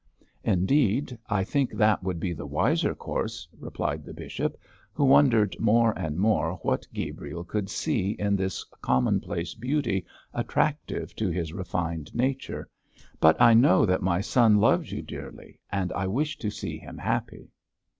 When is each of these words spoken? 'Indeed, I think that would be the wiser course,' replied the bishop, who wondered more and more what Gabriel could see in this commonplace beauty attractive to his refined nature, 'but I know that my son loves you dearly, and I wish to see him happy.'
'Indeed, 0.43 1.19
I 1.29 1.43
think 1.43 1.73
that 1.73 2.01
would 2.01 2.19
be 2.19 2.33
the 2.33 2.47
wiser 2.47 2.95
course,' 2.95 3.47
replied 3.59 4.03
the 4.03 4.15
bishop, 4.15 4.57
who 4.93 5.05
wondered 5.05 5.55
more 5.59 5.91
and 5.91 6.17
more 6.17 6.55
what 6.63 6.87
Gabriel 6.91 7.43
could 7.43 7.69
see 7.69 8.13
in 8.17 8.35
this 8.35 8.63
commonplace 8.63 9.53
beauty 9.53 10.03
attractive 10.33 11.15
to 11.17 11.29
his 11.29 11.53
refined 11.53 12.15
nature, 12.15 12.67
'but 13.19 13.39
I 13.39 13.53
know 13.53 13.85
that 13.85 14.01
my 14.01 14.21
son 14.21 14.57
loves 14.57 14.91
you 14.91 15.03
dearly, 15.03 15.59
and 15.71 15.93
I 15.93 16.07
wish 16.07 16.35
to 16.39 16.49
see 16.49 16.79
him 16.79 16.97
happy.' 16.97 17.51